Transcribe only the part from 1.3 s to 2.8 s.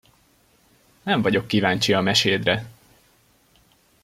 kíváncsi a mesédre!